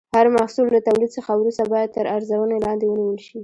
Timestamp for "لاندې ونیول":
2.65-3.19